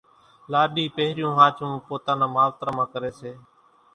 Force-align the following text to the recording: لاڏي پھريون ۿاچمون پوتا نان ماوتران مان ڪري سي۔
لاڏي 0.51 0.85
پھريون 0.95 1.31
ۿاچمون 1.39 1.77
پوتا 1.87 2.13
نان 2.19 2.29
ماوتران 2.35 2.73
مان 2.77 2.87
ڪري 2.93 3.11
سي۔ 3.19 3.31